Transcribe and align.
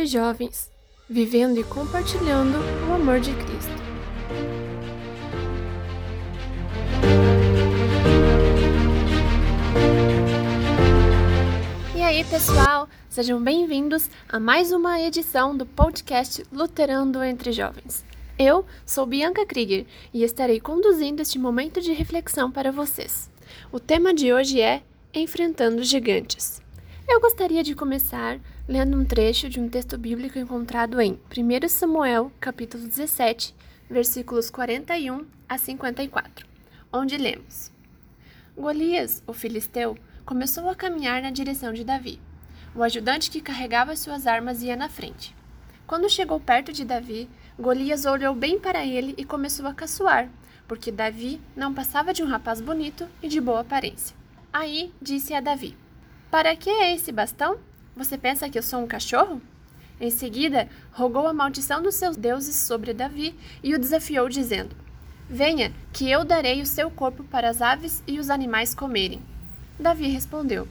jovens, 0.00 0.70
vivendo 1.08 1.60
e 1.60 1.64
compartilhando 1.64 2.56
o 2.88 2.94
amor 2.94 3.20
de 3.20 3.32
Cristo. 3.34 3.70
E 11.94 12.00
aí, 12.02 12.24
pessoal, 12.24 12.88
sejam 13.10 13.42
bem-vindos 13.42 14.08
a 14.28 14.40
mais 14.40 14.72
uma 14.72 14.98
edição 15.00 15.54
do 15.54 15.66
podcast 15.66 16.42
Luterando 16.50 17.22
entre 17.22 17.52
Jovens. 17.52 18.04
Eu 18.38 18.64
sou 18.86 19.04
Bianca 19.04 19.44
Krieger 19.44 19.86
e 20.12 20.24
estarei 20.24 20.58
conduzindo 20.58 21.20
este 21.20 21.38
momento 21.38 21.80
de 21.80 21.92
reflexão 21.92 22.50
para 22.50 22.72
vocês. 22.72 23.30
O 23.70 23.78
tema 23.78 24.14
de 24.14 24.32
hoje 24.32 24.60
é 24.60 24.82
Enfrentando 25.14 25.84
Gigantes. 25.84 26.62
Eu 27.06 27.20
gostaria 27.20 27.62
de 27.62 27.74
começar 27.74 28.40
lendo 28.68 28.96
um 28.96 29.04
trecho 29.04 29.48
de 29.48 29.58
um 29.58 29.68
texto 29.68 29.98
bíblico 29.98 30.38
encontrado 30.38 31.00
em 31.00 31.18
1 31.36 31.68
Samuel, 31.68 32.30
capítulo 32.38 32.86
17, 32.86 33.54
versículos 33.90 34.50
41 34.50 35.26
a 35.48 35.58
54, 35.58 36.46
onde 36.92 37.16
lemos: 37.16 37.72
Golias, 38.56 39.22
o 39.26 39.32
filisteu, 39.32 39.96
começou 40.24 40.68
a 40.68 40.76
caminhar 40.76 41.20
na 41.22 41.30
direção 41.30 41.72
de 41.72 41.82
Davi. 41.82 42.20
O 42.74 42.82
ajudante 42.82 43.30
que 43.30 43.40
carregava 43.40 43.96
suas 43.96 44.26
armas 44.26 44.62
ia 44.62 44.76
na 44.76 44.88
frente. 44.88 45.34
Quando 45.86 46.08
chegou 46.08 46.40
perto 46.40 46.72
de 46.72 46.84
Davi, 46.84 47.28
Golias 47.58 48.06
olhou 48.06 48.34
bem 48.34 48.58
para 48.58 48.86
ele 48.86 49.14
e 49.18 49.24
começou 49.24 49.66
a 49.66 49.74
caçoar, 49.74 50.30
porque 50.66 50.90
Davi 50.90 51.40
não 51.54 51.74
passava 51.74 52.14
de 52.14 52.22
um 52.22 52.26
rapaz 52.26 52.60
bonito 52.60 53.06
e 53.22 53.28
de 53.28 53.40
boa 53.40 53.60
aparência. 53.60 54.16
Aí 54.52 54.92
disse 55.02 55.34
a 55.34 55.40
Davi: 55.40 55.76
Para 56.30 56.54
que 56.54 56.70
é 56.70 56.94
esse 56.94 57.10
bastão? 57.10 57.58
Você 57.96 58.16
pensa 58.16 58.48
que 58.48 58.58
eu 58.58 58.62
sou 58.62 58.82
um 58.82 58.86
cachorro? 58.86 59.40
Em 60.00 60.10
seguida, 60.10 60.68
rogou 60.92 61.28
a 61.28 61.32
maldição 61.32 61.82
dos 61.82 61.94
seus 61.94 62.16
deuses 62.16 62.56
sobre 62.56 62.94
Davi 62.94 63.34
e 63.62 63.74
o 63.74 63.78
desafiou, 63.78 64.28
dizendo: 64.28 64.74
Venha, 65.28 65.72
que 65.92 66.10
eu 66.10 66.24
darei 66.24 66.60
o 66.62 66.66
seu 66.66 66.90
corpo 66.90 67.22
para 67.24 67.48
as 67.48 67.60
aves 67.60 68.02
e 68.06 68.18
os 68.18 68.30
animais 68.30 68.74
comerem. 68.74 69.22
Davi 69.78 70.08
respondeu: 70.08 70.66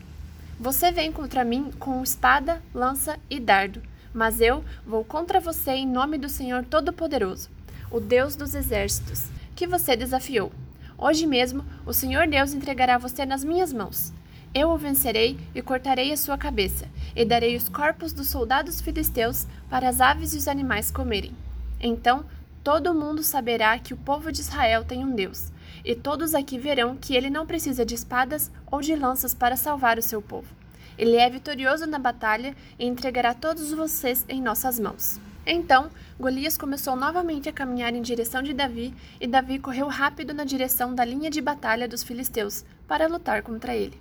Você 0.59 0.91
vem 0.91 1.11
contra 1.11 1.43
mim 1.43 1.71
com 1.79 2.01
espada, 2.01 2.61
lança 2.73 3.19
e 3.29 3.39
dardo, 3.39 3.81
mas 4.13 4.41
eu 4.41 4.63
vou 4.85 5.03
contra 5.05 5.39
você 5.39 5.71
em 5.71 5.87
nome 5.87 6.17
do 6.17 6.27
Senhor 6.27 6.65
Todo-Poderoso, 6.65 7.49
o 7.89 7.99
Deus 7.99 8.35
dos 8.35 8.55
exércitos, 8.55 9.29
que 9.55 9.67
você 9.67 9.95
desafiou. 9.95 10.51
Hoje 10.97 11.25
mesmo 11.25 11.63
o 11.85 11.93
Senhor 11.93 12.27
Deus 12.27 12.53
entregará 12.53 12.97
você 12.97 13.25
nas 13.25 13.43
minhas 13.43 13.71
mãos. 13.71 14.11
Eu 14.53 14.69
o 14.71 14.77
vencerei 14.77 15.39
e 15.55 15.61
cortarei 15.61 16.11
a 16.11 16.17
sua 16.17 16.37
cabeça, 16.37 16.85
e 17.15 17.23
darei 17.23 17.55
os 17.55 17.69
corpos 17.69 18.11
dos 18.11 18.27
soldados 18.27 18.81
filisteus 18.81 19.47
para 19.69 19.87
as 19.87 20.01
aves 20.01 20.33
e 20.33 20.37
os 20.37 20.45
animais 20.45 20.91
comerem. 20.91 21.33
Então 21.79 22.25
todo 22.61 22.93
mundo 22.93 23.23
saberá 23.23 23.79
que 23.79 23.93
o 23.93 23.97
povo 23.97 24.29
de 24.29 24.41
Israel 24.41 24.83
tem 24.83 25.05
um 25.05 25.15
Deus, 25.15 25.53
e 25.85 25.95
todos 25.95 26.35
aqui 26.35 26.59
verão 26.59 26.97
que 26.97 27.15
ele 27.15 27.29
não 27.29 27.45
precisa 27.45 27.85
de 27.85 27.95
espadas 27.95 28.51
ou 28.69 28.81
de 28.81 28.93
lanças 28.93 29.33
para 29.33 29.55
salvar 29.55 29.97
o 29.97 30.01
seu 30.01 30.21
povo. 30.21 30.53
Ele 30.97 31.15
é 31.15 31.29
vitorioso 31.29 31.87
na 31.87 31.97
batalha 31.97 32.53
e 32.77 32.85
entregará 32.85 33.33
todos 33.33 33.71
vocês 33.71 34.25
em 34.27 34.41
nossas 34.41 34.77
mãos. 34.77 35.17
Então, 35.45 35.89
Golias 36.19 36.57
começou 36.57 36.97
novamente 36.97 37.47
a 37.47 37.53
caminhar 37.53 37.95
em 37.95 38.01
direção 38.01 38.43
de 38.43 38.53
Davi, 38.53 38.93
e 39.19 39.25
Davi 39.27 39.59
correu 39.59 39.87
rápido 39.87 40.33
na 40.33 40.43
direção 40.43 40.93
da 40.93 41.05
linha 41.05 41.31
de 41.31 41.41
batalha 41.41 41.87
dos 41.87 42.03
filisteus 42.03 42.65
para 42.85 43.07
lutar 43.07 43.41
contra 43.41 43.73
ele. 43.73 43.97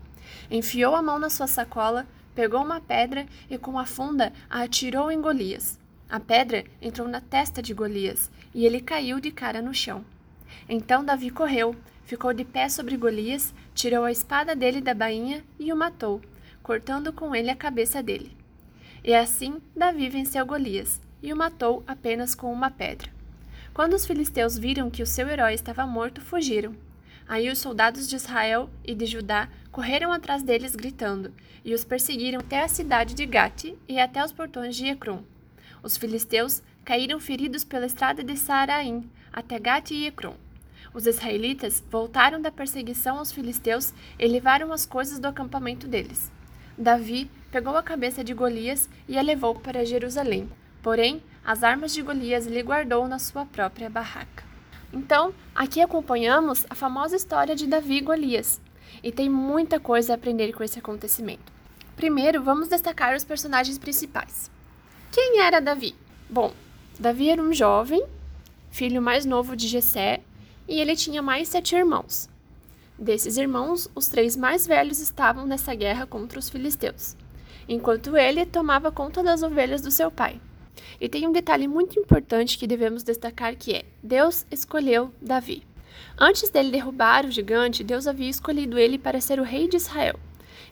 Enfiou 0.50 0.94
a 0.94 1.02
mão 1.02 1.18
na 1.18 1.30
sua 1.30 1.46
sacola, 1.46 2.06
pegou 2.34 2.62
uma 2.62 2.80
pedra 2.80 3.26
e 3.48 3.58
com 3.58 3.78
a 3.78 3.86
funda 3.86 4.32
a 4.48 4.62
atirou 4.62 5.10
em 5.10 5.20
Golias. 5.20 5.78
A 6.08 6.18
pedra 6.18 6.64
entrou 6.82 7.06
na 7.06 7.20
testa 7.20 7.62
de 7.62 7.72
Golias 7.72 8.30
e 8.54 8.66
ele 8.66 8.80
caiu 8.80 9.20
de 9.20 9.30
cara 9.30 9.62
no 9.62 9.72
chão. 9.72 10.04
Então 10.68 11.04
Davi 11.04 11.30
correu, 11.30 11.76
ficou 12.04 12.32
de 12.32 12.44
pé 12.44 12.68
sobre 12.68 12.96
Golias, 12.96 13.54
tirou 13.74 14.04
a 14.04 14.12
espada 14.12 14.56
dele 14.56 14.80
da 14.80 14.94
bainha 14.94 15.44
e 15.58 15.72
o 15.72 15.76
matou, 15.76 16.20
cortando 16.62 17.12
com 17.12 17.34
ele 17.34 17.50
a 17.50 17.56
cabeça 17.56 18.02
dele. 18.02 18.36
E 19.04 19.14
assim 19.14 19.60
Davi 19.74 20.08
venceu 20.08 20.44
Golias 20.44 21.00
e 21.22 21.32
o 21.32 21.36
matou 21.36 21.82
apenas 21.86 22.34
com 22.34 22.52
uma 22.52 22.70
pedra. 22.70 23.10
Quando 23.72 23.94
os 23.94 24.04
filisteus 24.04 24.58
viram 24.58 24.90
que 24.90 25.02
o 25.02 25.06
seu 25.06 25.28
herói 25.28 25.54
estava 25.54 25.86
morto, 25.86 26.20
fugiram. 26.20 26.74
Aí 27.28 27.48
os 27.48 27.58
soldados 27.58 28.08
de 28.08 28.16
Israel 28.16 28.68
e 28.84 28.94
de 28.94 29.06
Judá 29.06 29.48
correram 29.70 30.12
atrás 30.12 30.42
deles 30.42 30.74
gritando, 30.74 31.32
e 31.64 31.74
os 31.74 31.84
perseguiram 31.84 32.40
até 32.40 32.62
a 32.62 32.68
cidade 32.68 33.14
de 33.14 33.26
Gate 33.26 33.74
e 33.88 34.00
até 34.00 34.24
os 34.24 34.32
portões 34.32 34.76
de 34.76 34.86
Ecrom. 34.86 35.22
Os 35.82 35.96
filisteus 35.96 36.62
caíram 36.84 37.20
feridos 37.20 37.64
pela 37.64 37.86
estrada 37.86 38.22
de 38.22 38.36
Saaraim 38.36 39.08
até 39.32 39.58
Gate 39.58 39.92
e 39.92 40.06
Ecrom. 40.06 40.34
Os 40.92 41.06
israelitas 41.06 41.82
voltaram 41.90 42.40
da 42.40 42.50
perseguição 42.50 43.18
aos 43.18 43.30
filisteus 43.30 43.94
e 44.18 44.26
levaram 44.26 44.72
as 44.72 44.84
coisas 44.84 45.18
do 45.18 45.28
acampamento 45.28 45.86
deles. 45.86 46.32
Davi 46.76 47.30
pegou 47.52 47.76
a 47.76 47.82
cabeça 47.82 48.24
de 48.24 48.34
Golias 48.34 48.88
e 49.08 49.18
a 49.18 49.22
levou 49.22 49.54
para 49.54 49.84
Jerusalém, 49.84 50.48
Porém, 50.82 51.22
as 51.44 51.62
armas 51.62 51.92
de 51.92 52.02
Golias 52.02 52.46
ele 52.46 52.62
guardou 52.62 53.06
na 53.06 53.18
sua 53.18 53.44
própria 53.44 53.90
barraca. 53.90 54.44
Então, 54.92 55.32
aqui 55.54 55.80
acompanhamos 55.80 56.66
a 56.68 56.74
famosa 56.74 57.16
história 57.16 57.54
de 57.54 57.66
Davi 57.66 57.98
e 57.98 58.00
Golias, 58.00 58.60
e 59.02 59.10
tem 59.10 59.28
muita 59.28 59.80
coisa 59.80 60.12
a 60.12 60.16
aprender 60.16 60.52
com 60.52 60.62
esse 60.62 60.78
acontecimento. 60.78 61.52
Primeiro, 61.96 62.42
vamos 62.42 62.68
destacar 62.68 63.14
os 63.14 63.24
personagens 63.24 63.78
principais. 63.78 64.50
Quem 65.12 65.40
era 65.40 65.60
Davi? 65.60 65.94
Bom, 66.28 66.52
Davi 66.98 67.28
era 67.28 67.42
um 67.42 67.52
jovem, 67.52 68.04
filho 68.70 69.02
mais 69.02 69.24
novo 69.24 69.56
de 69.56 69.66
Jessé, 69.66 70.20
e 70.68 70.80
ele 70.80 70.94
tinha 70.94 71.20
mais 71.20 71.48
sete 71.48 71.74
irmãos. 71.74 72.28
Desses 72.98 73.36
irmãos, 73.36 73.90
os 73.94 74.08
três 74.08 74.36
mais 74.36 74.66
velhos 74.66 75.00
estavam 75.00 75.46
nessa 75.46 75.74
guerra 75.74 76.06
contra 76.06 76.38
os 76.38 76.50
filisteus, 76.50 77.16
enquanto 77.68 78.16
ele 78.16 78.44
tomava 78.44 78.92
conta 78.92 79.22
das 79.22 79.42
ovelhas 79.42 79.80
do 79.80 79.90
seu 79.90 80.10
pai. 80.10 80.40
E 81.00 81.08
tem 81.08 81.26
um 81.26 81.32
detalhe 81.32 81.66
muito 81.66 81.98
importante 81.98 82.58
que 82.58 82.66
devemos 82.66 83.02
destacar 83.02 83.56
que 83.56 83.74
é: 83.74 83.84
Deus 84.02 84.46
escolheu 84.50 85.12
Davi. 85.20 85.69
Antes 86.18 86.50
dele 86.50 86.70
derrubar 86.70 87.24
o 87.24 87.30
gigante, 87.30 87.84
Deus 87.84 88.06
havia 88.06 88.28
escolhido 88.28 88.78
ele 88.78 88.98
para 88.98 89.20
ser 89.20 89.40
o 89.40 89.44
rei 89.44 89.68
de 89.68 89.76
Israel. 89.76 90.18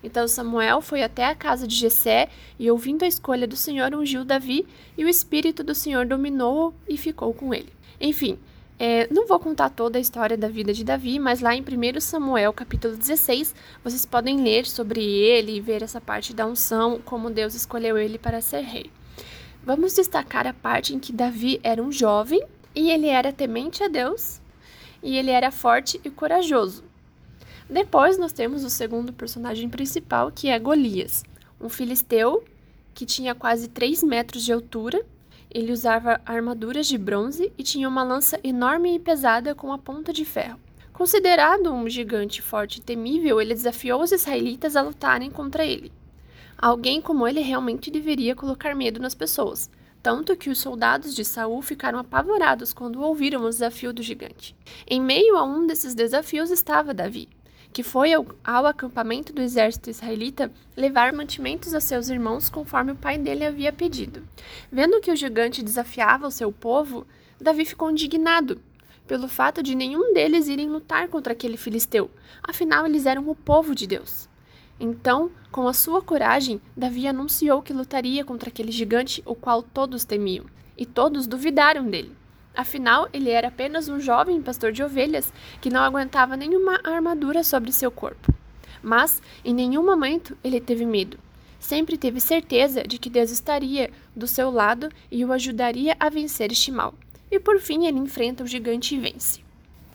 Então 0.03 0.29
Samuel 0.29 0.81
foi 0.81 1.03
até 1.03 1.25
a 1.25 1.35
casa 1.35 1.67
de 1.67 1.75
Jessé 1.75 2.29
e, 2.59 2.71
ouvindo 2.71 3.05
a 3.05 3.09
escolha 3.09 3.47
do 3.47 3.57
Senhor, 3.57 3.95
ungiu 3.95 4.25
Davi, 4.25 4.67
e 4.97 5.05
o 5.05 5.09
Espírito 5.09 5.65
do 5.65 5.75
Senhor 5.75 6.07
dominou-o 6.07 6.75
e 6.89 6.97
ficou 6.97 7.33
com 7.35 7.53
ele. 7.53 7.73
Enfim, 8.01 8.39
é, 8.79 9.13
não 9.13 9.27
vou 9.27 9.41
contar 9.41 9.71
toda 9.71 9.99
a 9.99 10.01
história 10.01 10.37
da 10.37 10.49
vida 10.49 10.73
de 10.73 10.85
Davi, 10.85 11.19
mas 11.19 11.41
lá 11.41 11.55
em 11.55 11.63
1 11.63 12.01
Samuel, 12.01 12.53
capítulo 12.53 12.97
16, 12.97 13.55
vocês 13.83 14.07
podem 14.07 14.41
ler 14.43 14.67
sobre 14.67 15.01
ele 15.03 15.57
e 15.57 15.61
ver 15.61 15.83
essa 15.83 16.01
parte 16.01 16.33
da 16.33 16.47
unção, 16.47 17.01
como 17.05 17.31
Deus 17.31 17.55
escolheu 17.55 17.99
ele 17.99 18.19
para 18.19 18.41
ser 18.41 18.61
rei. 18.61 18.91
Vamos 19.65 19.95
destacar 19.95 20.47
a 20.47 20.55
parte 20.55 20.95
em 20.95 21.01
que 21.01 21.13
Davi 21.13 21.59
era 21.65 21.83
um 21.83 21.91
jovem 21.91 22.41
e 22.75 22.91
ele 22.91 23.09
era 23.09 23.33
temente 23.33 23.83
a 23.83 23.89
Deus 23.89 24.41
e 25.03 25.17
ele 25.17 25.31
era 25.31 25.51
forte 25.51 26.01
e 26.05 26.11
corajoso. 26.11 26.85
Depois 27.69 28.17
nós 28.19 28.33
temos 28.33 28.65
o 28.65 28.71
segundo 28.71 29.13
personagem 29.13 29.69
principal, 29.69 30.33
que 30.33 30.49
é 30.49 30.59
Golias, 30.59 31.23
um 31.61 31.69
filisteu 31.69 32.43
que 32.95 33.05
tinha 33.05 33.35
quase 33.35 33.69
3 33.69 34.03
metros 34.03 34.45
de 34.45 34.53
altura. 34.53 35.05
Ele 35.51 35.73
usava 35.73 36.21
armaduras 36.27 36.87
de 36.87 36.99
bronze 36.99 37.53
e 37.57 37.63
tinha 37.63 37.89
uma 37.89 38.03
lança 38.03 38.41
enorme 38.43 38.95
e 38.95 38.99
pesada 38.99 39.55
com 39.55 39.73
a 39.73 39.79
ponta 39.79 40.13
de 40.13 40.25
ferro. 40.25 40.59
Considerado 40.93 41.73
um 41.73 41.89
gigante 41.89 42.43
forte 42.43 42.79
e 42.79 42.83
temível, 42.83 43.41
ele 43.41 43.55
desafiou 43.55 44.03
os 44.03 44.11
israelitas 44.13 44.75
a 44.75 44.83
lutarem 44.83 45.31
contra 45.31 45.65
ele. 45.65 45.93
Alguém 46.57 47.01
como 47.01 47.29
ele 47.29 47.41
realmente 47.41 47.89
deveria 47.89 48.35
colocar 48.35 48.75
medo 48.75 48.99
nas 48.99 49.15
pessoas, 49.15 49.71
tanto 50.03 50.37
que 50.37 50.51
os 50.51 50.59
soldados 50.59 51.15
de 51.15 51.25
Saul 51.25 51.61
ficaram 51.63 51.99
apavorados 51.99 52.73
quando 52.73 53.03
ouviram 53.03 53.43
o 53.43 53.49
desafio 53.49 53.93
do 53.93 54.03
gigante. 54.03 54.55
Em 54.87 55.01
meio 55.01 55.37
a 55.37 55.45
um 55.45 55.67
desses 55.67 55.95
desafios 55.95 56.51
estava 56.51 56.95
Davi, 56.95 57.29
que 57.73 57.83
foi 57.83 58.13
ao, 58.13 58.27
acampamento 58.67 59.33
do 59.33 59.43
exército 59.43 59.91
israelita 59.91 60.51
levar 60.77 61.13
mantimentos 61.13 61.75
a 61.75 61.81
seus 61.81 62.09
irmãos 62.09 62.49
conforme 62.49 62.93
o 62.93 62.97
pai 62.97 63.19
dele 63.19 63.45
havia 63.45 63.73
pedido. 63.73 64.27
Vendo 64.71 65.01
que 65.01 65.11
o 65.11 65.17
gigante 65.17 65.63
desafiava 65.63 66.27
o 66.27 66.31
seu 66.33 66.51
povo, 66.51 67.07
Davi 67.41 67.65
ficou 67.65 67.91
indignado 67.91 68.61
pelo 69.07 69.27
fato 69.27 69.63
de 69.63 69.75
nenhum 69.75 70.13
deles 70.13 70.49
irem 70.49 70.69
lutar 70.69 71.09
contra 71.09 71.33
aquele 71.33 71.57
filisteu, 71.57 72.11
afinal 72.43 72.85
eles 72.85 73.07
eram 73.07 73.29
o 73.29 73.35
povo 73.35 73.75
de 73.75 73.87
Deus. 73.87 74.29
Então, 74.81 75.31
com 75.51 75.67
a 75.67 75.73
sua 75.73 76.01
coragem, 76.01 76.61
Davi 76.77 77.09
anunciou 77.09 77.63
que 77.63 77.73
lutaria 77.73 78.25
contra 78.25 78.49
aquele 78.49 78.71
gigante 78.71 79.23
o 79.27 79.35
qual 79.35 79.63
todos 79.63 80.05
temiam, 80.05 80.47
e 80.77 80.87
todos 80.87 81.27
duvidaram 81.27 81.89
dele. 81.89 82.17
Afinal, 82.55 83.09
ele 83.13 83.31
era 83.31 83.49
apenas 83.49 83.89
um 83.89 84.01
jovem 84.01 84.43
pastor 84.43 84.73
de 84.73 84.83
ovelhas 84.83 85.33
que 85.61 85.71
não 85.71 85.81
aguentava 85.81 86.37
nenhuma 86.37 86.81
armadura 86.85 87.45
sobre 87.45 87.73
seu 87.73 87.91
corpo. 87.91 88.35
Mas, 88.83 89.23
em 89.45 89.55
nenhum 89.55 89.85
momento, 89.85 90.37
ele 90.43 90.61
teve 90.61 90.85
medo. 90.85 91.19
sempre 91.59 91.99
teve 91.99 92.21
certeza 92.21 92.85
de 92.85 92.99
que 92.99 93.11
Deus 93.11 93.31
estaria 93.31 93.91
do 94.15 94.29
seu 94.29 94.49
lado 94.51 94.89
e 95.11 95.25
o 95.25 95.33
ajudaria 95.33 95.97
a 95.99 96.09
vencer 96.09 96.53
este 96.53 96.71
mal. 96.71 96.95
E 97.31 97.41
por 97.41 97.59
fim 97.59 97.87
ele 97.87 97.99
enfrenta 97.99 98.45
o 98.45 98.47
gigante 98.47 98.95
e 98.95 98.99
vence. 98.99 99.41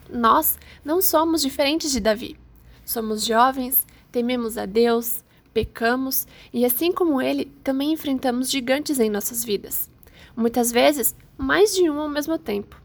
Nós 0.09 0.57
não 0.83 1.01
somos 1.01 1.41
diferentes 1.41 1.91
de 1.91 1.99
Davi. 1.99 2.37
Somos 2.85 3.25
jovens, 3.25 3.85
tememos 4.13 4.59
a 4.59 4.67
Deus, 4.67 5.23
pecamos 5.51 6.27
e, 6.53 6.63
assim 6.63 6.91
como 6.91 7.19
ele, 7.19 7.51
também 7.63 7.91
enfrentamos 7.91 8.49
gigantes 8.49 8.99
em 8.99 9.09
nossas 9.09 9.43
vidas. 9.43 9.89
Muitas 10.37 10.71
vezes, 10.71 11.15
mais 11.35 11.75
de 11.75 11.89
um 11.89 11.99
ao 11.99 12.07
mesmo 12.07 12.37
tempo. 12.37 12.79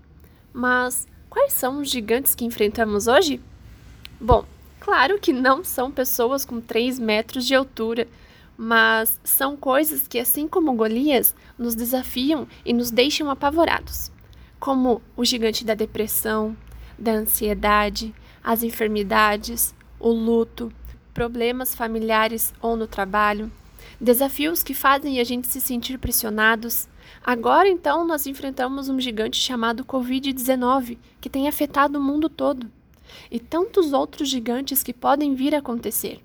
Mas 0.54 1.06
quais 1.28 1.52
são 1.52 1.82
os 1.82 1.90
gigantes 1.90 2.34
que 2.34 2.46
enfrentamos 2.46 3.06
hoje? 3.06 3.40
Bom, 4.19 4.46
claro 4.80 5.20
que 5.20 5.32
não 5.32 5.62
são 5.62 5.90
pessoas 5.92 6.46
com 6.46 6.62
3 6.62 6.98
metros 6.98 7.46
de 7.46 7.54
altura, 7.54 8.08
mas 8.56 9.20
são 9.22 9.54
coisas 9.54 10.08
que, 10.08 10.19
assim 10.19 10.48
como 10.48 10.72
Golias, 10.72 11.34
nos 11.58 11.75
desafiam 11.75 12.48
e 12.64 12.72
nos 12.72 12.90
deixam 12.90 13.30
apavorados, 13.30 14.10
como 14.58 15.02
o 15.14 15.26
gigante 15.26 15.62
da 15.62 15.75
depressão, 15.75 16.56
da 16.98 17.12
ansiedade, 17.12 18.14
as 18.42 18.62
enfermidades, 18.62 19.75
o 20.00 20.10
luto, 20.10 20.72
problemas 21.14 21.75
familiares 21.75 22.52
ou 22.60 22.76
no 22.76 22.87
trabalho, 22.87 23.50
desafios 24.00 24.62
que 24.62 24.75
fazem 24.75 25.20
a 25.20 25.25
gente 25.25 25.49
se 25.49 25.60
sentir 25.60 25.99
pressionados. 25.99 26.88
Agora, 27.25 27.69
então, 27.69 28.06
nós 28.06 28.26
enfrentamos 28.26 28.88
um 28.88 29.00
gigante 29.00 29.40
chamado 29.40 29.84
Covid-19, 29.84 30.99
que 31.20 31.28
tem 31.28 31.49
afetado 31.49 31.99
o 31.99 32.02
mundo 32.02 32.28
todo, 32.28 32.70
e 33.31 33.40
tantos 33.40 33.93
outros 33.93 34.28
gigantes 34.28 34.82
que 34.82 34.93
podem 34.93 35.34
vir 35.34 35.55
a 35.55 35.58
acontecer. 35.58 36.20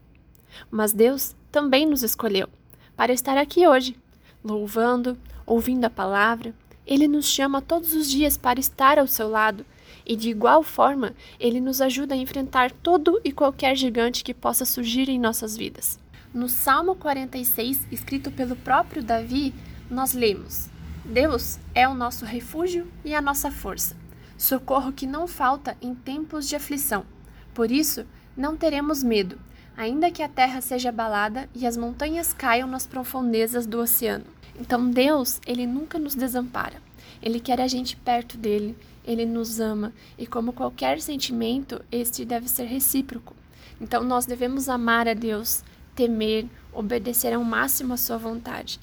Mas 0.69 0.93
Deus 0.93 1.35
também 1.51 1.85
nos 1.85 2.03
escolheu 2.03 2.47
para 2.95 3.13
estar 3.13 3.37
aqui 3.37 3.67
hoje, 3.67 3.95
louvando, 4.43 5.17
ouvindo 5.45 5.85
a 5.85 5.89
palavra. 5.89 6.53
Ele 6.85 7.07
nos 7.07 7.25
chama 7.25 7.61
todos 7.61 7.93
os 7.93 8.09
dias 8.09 8.37
para 8.37 8.59
estar 8.59 8.99
ao 8.99 9.07
seu 9.07 9.29
lado 9.29 9.65
e, 10.05 10.15
de 10.15 10.29
igual 10.29 10.63
forma, 10.63 11.13
ele 11.39 11.59
nos 11.59 11.81
ajuda 11.81 12.13
a 12.13 12.17
enfrentar 12.17 12.71
todo 12.71 13.19
e 13.23 13.31
qualquer 13.31 13.75
gigante 13.75 14.23
que 14.23 14.33
possa 14.33 14.65
surgir 14.65 15.09
em 15.09 15.19
nossas 15.19 15.55
vidas. 15.55 15.99
No 16.33 16.49
Salmo 16.49 16.95
46, 16.95 17.87
escrito 17.91 18.31
pelo 18.31 18.55
próprio 18.55 19.03
Davi, 19.03 19.53
nós 19.89 20.13
lemos: 20.13 20.69
Deus 21.05 21.59
é 21.75 21.87
o 21.87 21.93
nosso 21.93 22.25
refúgio 22.25 22.87
e 23.05 23.13
a 23.13 23.21
nossa 23.21 23.51
força, 23.51 23.95
socorro 24.37 24.91
que 24.91 25.05
não 25.05 25.27
falta 25.27 25.77
em 25.81 25.93
tempos 25.93 26.47
de 26.47 26.55
aflição. 26.55 27.05
Por 27.53 27.71
isso, 27.71 28.05
não 28.35 28.57
teremos 28.57 29.03
medo 29.03 29.37
ainda 29.75 30.11
que 30.11 30.21
a 30.21 30.29
terra 30.29 30.61
seja 30.61 30.89
abalada 30.89 31.49
e 31.53 31.65
as 31.65 31.75
montanhas 31.75 32.33
caiam 32.33 32.67
nas 32.67 32.87
profundezas 32.87 33.65
do 33.65 33.79
oceano. 33.79 34.25
Então 34.59 34.89
Deus, 34.89 35.39
ele 35.45 35.65
nunca 35.65 35.97
nos 35.97 36.15
desampara. 36.15 36.81
Ele 37.21 37.39
quer 37.39 37.59
a 37.59 37.67
gente 37.67 37.95
perto 37.95 38.37
dele, 38.37 38.77
ele 39.05 39.25
nos 39.25 39.59
ama 39.59 39.93
e 40.17 40.25
como 40.25 40.53
qualquer 40.53 40.99
sentimento, 41.01 41.83
este 41.91 42.25
deve 42.25 42.47
ser 42.47 42.65
recíproco. 42.65 43.35
Então 43.79 44.03
nós 44.03 44.25
devemos 44.25 44.69
amar 44.69 45.07
a 45.07 45.13
Deus, 45.13 45.63
temer, 45.95 46.45
obedecer 46.71 47.33
ao 47.33 47.43
máximo 47.43 47.93
à 47.93 47.97
sua 47.97 48.17
vontade. 48.17 48.79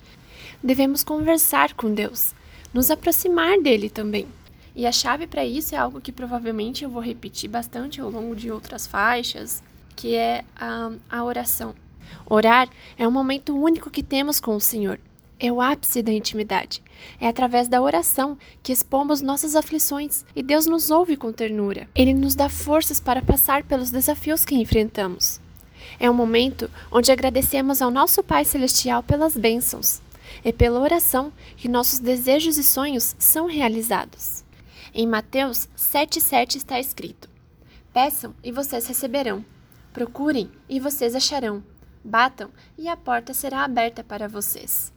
Devemos 0.62 1.02
conversar 1.02 1.75
com 1.75 1.93
Deus, 1.93 2.34
nos 2.72 2.90
aproximar 2.90 3.61
dele 3.61 3.88
também. 3.88 4.26
E 4.75 4.87
a 4.87 4.93
chave 4.93 5.26
para 5.26 5.44
isso 5.44 5.75
é 5.75 5.78
algo 5.78 6.00
que 6.00 6.12
provavelmente 6.12 6.84
eu 6.84 6.90
vou 6.90 7.02
repetir 7.02 7.50
bastante 7.50 8.00
ao 8.00 8.11
longo 8.11 8.37
de 8.37 8.50
outras 8.50 8.87
faixas, 8.87 9.62
que 9.96 10.14
é 10.14 10.44
a, 10.55 10.93
a 11.11 11.25
oração. 11.25 11.75
Orar 12.26 12.69
é 12.96 13.06
um 13.06 13.11
momento 13.11 13.56
único 13.56 13.90
que 13.90 14.02
temos 14.02 14.38
com 14.38 14.55
o 14.55 14.61
Senhor. 14.61 14.99
É 15.42 15.50
o 15.50 15.62
ápice 15.62 16.02
da 16.02 16.12
intimidade. 16.12 16.82
É 17.19 17.26
através 17.26 17.66
da 17.66 17.81
oração 17.81 18.37
que 18.62 18.72
expomos 18.72 19.22
nossas 19.22 19.56
aflições 19.56 20.22
e 20.37 20.42
Deus 20.42 20.66
nos 20.66 20.90
ouve 20.90 21.16
com 21.16 21.32
ternura. 21.32 21.88
Ele 21.94 22.12
nos 22.12 22.34
dá 22.34 22.50
forças 22.50 23.00
para 23.00 23.22
passar 23.22 23.64
pelos 23.64 23.90
desafios 23.90 24.44
que 24.44 24.54
enfrentamos. 24.54 25.40
É 25.98 26.10
um 26.10 26.14
momento 26.14 26.70
onde 26.92 27.10
agradecemos 27.10 27.81
ao 27.81 27.90
nosso 27.90 28.22
Pai 28.22 28.44
Celestial 28.44 29.02
pelas 29.02 29.34
bênçãos. 29.34 30.02
É 30.44 30.52
pela 30.52 30.78
oração 30.78 31.32
que 31.56 31.69
nossos 31.69 31.98
desejos 31.98 32.58
e 32.58 32.62
sonhos 32.62 33.16
são 33.19 33.46
realizados. 33.46 34.44
Em 34.93 35.06
Mateus 35.06 35.69
7,7 35.75 36.56
está 36.56 36.78
escrito: 36.78 37.31
Peçam 37.94 38.34
e 38.44 38.52
vocês 38.52 38.86
receberão. 38.86 39.43
Procurem 39.90 40.50
e 40.69 40.78
vocês 40.78 41.14
acharão. 41.14 41.62
Batam 42.04 42.50
e 42.76 42.88
a 42.88 42.96
porta 42.96 43.32
será 43.32 43.64
aberta 43.64 44.04
para 44.04 44.28
vocês. 44.28 44.93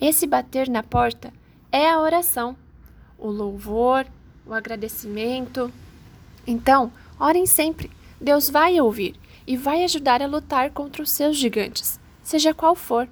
Esse 0.00 0.26
bater 0.26 0.68
na 0.68 0.82
porta 0.82 1.32
é 1.70 1.88
a 1.88 2.00
oração, 2.00 2.56
o 3.18 3.28
louvor, 3.28 4.06
o 4.46 4.54
agradecimento. 4.54 5.72
Então, 6.46 6.92
orem 7.18 7.46
sempre. 7.46 7.90
Deus 8.20 8.50
vai 8.50 8.80
ouvir 8.80 9.14
e 9.46 9.56
vai 9.56 9.84
ajudar 9.84 10.22
a 10.22 10.26
lutar 10.26 10.70
contra 10.70 11.02
os 11.02 11.10
seus 11.10 11.36
gigantes, 11.36 11.98
seja 12.22 12.52
qual 12.52 12.74
for. 12.74 13.08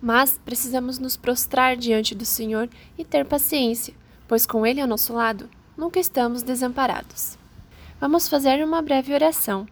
Mas 0.00 0.40
precisamos 0.44 0.98
nos 0.98 1.16
prostrar 1.16 1.76
diante 1.76 2.14
do 2.14 2.24
Senhor 2.24 2.68
e 2.96 3.04
ter 3.04 3.24
paciência, 3.24 3.94
pois 4.26 4.46
com 4.46 4.64
Ele 4.64 4.80
ao 4.80 4.88
nosso 4.88 5.12
lado, 5.12 5.50
nunca 5.76 6.00
estamos 6.00 6.42
desamparados. 6.42 7.38
Vamos 8.00 8.28
fazer 8.28 8.64
uma 8.64 8.80
breve 8.80 9.12
oração. 9.12 9.66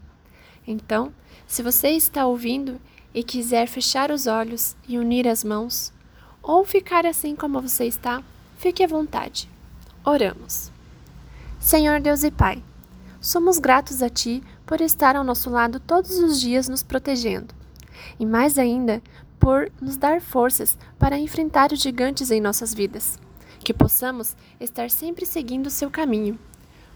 Então, 0.67 1.13
se 1.47 1.63
você 1.63 1.89
está 1.91 2.27
ouvindo 2.27 2.79
e 3.15 3.23
quiser 3.23 3.67
fechar 3.69 4.11
os 4.11 4.27
olhos 4.27 4.77
e 4.87 4.99
unir 4.99 5.27
as 5.27 5.43
mãos, 5.43 5.93
ou 6.49 6.65
ficar 6.65 7.05
assim 7.05 7.37
como 7.37 7.61
você 7.61 7.85
está, 7.85 8.23
fique 8.57 8.83
à 8.83 8.87
vontade. 8.87 9.49
Oramos. 10.05 10.73
Senhor 11.61 12.01
Deus 12.01 12.25
e 12.25 12.31
Pai, 12.31 12.65
somos 13.21 13.59
gratos 13.59 14.03
a 14.03 14.09
Ti 14.09 14.43
por 14.65 14.81
estar 14.81 15.15
ao 15.15 15.23
nosso 15.23 15.51
lado 15.51 15.79
todos 15.79 16.19
os 16.19 16.41
dias 16.41 16.67
nos 16.67 16.83
protegendo, 16.83 17.55
e 18.19 18.25
mais 18.25 18.59
ainda 18.59 19.03
por 19.39 19.71
nos 19.81 19.99
dar 19.99 20.23
forças 20.23 20.79
para 20.99 21.19
enfrentar 21.19 21.71
os 21.73 21.81
gigantes 21.81 22.31
em 22.31 22.41
nossas 22.41 22.73
vidas, 22.73 23.19
que 23.61 23.75
possamos 23.75 24.35
estar 24.59 24.89
sempre 24.89 25.27
seguindo 25.27 25.67
o 25.67 25.71
seu 25.71 25.91
caminho 25.91 26.39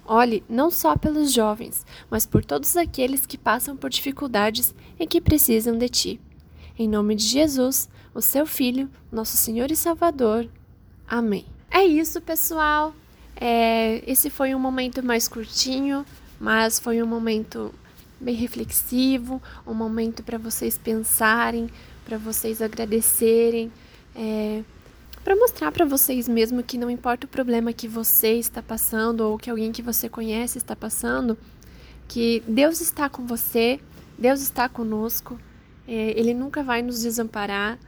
Olhe 0.05 0.43
não 0.49 0.71
só 0.71 0.97
pelos 0.97 1.33
jovens, 1.33 1.87
mas 2.11 2.27
por 2.27 2.45
todos 2.45 2.77
aqueles 2.77 3.25
que 3.25 3.39
passam 3.39 3.77
por 3.77 3.89
dificuldades 3.89 4.75
e 4.99 5.07
que 5.07 5.21
precisam 5.21 5.79
de 5.79 5.89
ti. 5.89 6.21
Em 6.83 6.89
nome 6.89 7.15
de 7.15 7.23
Jesus, 7.23 7.89
o 8.13 8.21
seu 8.21 8.45
Filho, 8.45 8.91
nosso 9.13 9.37
Senhor 9.37 9.71
e 9.71 9.77
Salvador. 9.77 10.49
Amém. 11.07 11.47
É 11.71 11.85
isso, 11.85 12.21
pessoal. 12.21 12.93
É, 13.37 14.03
esse 14.05 14.29
foi 14.29 14.53
um 14.53 14.59
momento 14.59 15.01
mais 15.01 15.29
curtinho, 15.29 16.05
mas 16.41 16.81
foi 16.81 17.01
um 17.01 17.07
momento 17.07 17.73
bem 18.21 18.35
reflexivo, 18.35 19.41
um 19.65 19.73
momento 19.73 20.25
para 20.25 20.39
vocês 20.39 20.77
pensarem, 20.77 21.71
para 22.05 22.19
vocês 22.19 22.61
agradecerem. 22.61 23.71
É, 24.17 24.65
para 25.23 25.37
mostrar 25.37 25.71
para 25.71 25.85
vocês 25.85 26.27
mesmo 26.27 26.65
que 26.65 26.77
não 26.77 26.91
importa 26.91 27.29
o 27.29 27.31
problema 27.31 27.73
que 27.73 27.87
você 27.87 28.33
está 28.33 28.61
passando 28.61 29.21
ou 29.21 29.39
que 29.39 29.49
alguém 29.49 29.71
que 29.71 29.83
você 29.83 30.09
conhece 30.09 30.59
está 30.59 30.75
passando, 30.75 31.39
que 32.09 32.43
Deus 32.45 32.81
está 32.81 33.09
com 33.09 33.25
você, 33.25 33.79
Deus 34.19 34.41
está 34.41 34.69
conosco, 34.69 35.39
é, 35.87 36.19
ele 36.19 36.35
nunca 36.35 36.63
vai 36.63 36.83
nos 36.83 37.03
desamparar. 37.03 37.79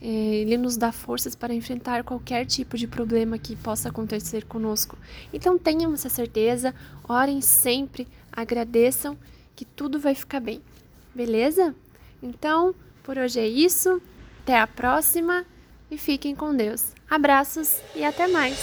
É, 0.00 0.06
ele 0.06 0.56
nos 0.56 0.76
dá 0.76 0.92
forças 0.92 1.34
para 1.34 1.54
enfrentar 1.54 2.04
qualquer 2.04 2.44
tipo 2.44 2.76
de 2.76 2.86
problema 2.86 3.38
que 3.38 3.56
possa 3.56 3.88
acontecer 3.88 4.44
conosco. 4.44 4.96
Então 5.32 5.56
tenham 5.58 5.92
essa 5.94 6.08
certeza, 6.08 6.74
orem 7.08 7.40
sempre, 7.40 8.06
agradeçam 8.30 9.16
que 9.54 9.64
tudo 9.64 9.98
vai 9.98 10.14
ficar 10.14 10.40
bem. 10.40 10.60
Beleza? 11.14 11.74
Então, 12.22 12.74
por 13.02 13.16
hoje 13.16 13.40
é 13.40 13.48
isso. 13.48 14.00
Até 14.42 14.60
a 14.60 14.66
próxima 14.66 15.44
e 15.90 15.96
fiquem 15.96 16.34
com 16.34 16.54
Deus. 16.54 16.92
Abraços 17.08 17.80
e 17.94 18.04
até 18.04 18.28
mais. 18.28 18.58